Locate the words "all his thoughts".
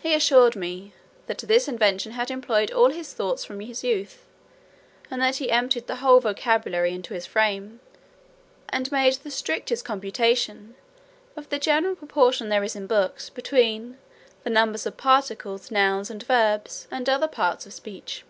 2.70-3.46